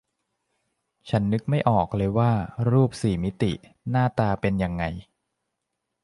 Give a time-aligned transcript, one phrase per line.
[1.09, 2.31] ฉันนึกไม่ออกเลยว่า
[2.69, 3.53] รูปสี่มิติ
[3.89, 4.83] หน้าตาเป็นยังไง